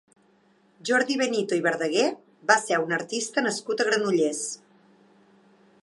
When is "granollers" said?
3.91-4.45